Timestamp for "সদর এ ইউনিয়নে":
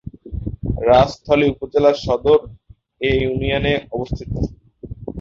2.03-3.73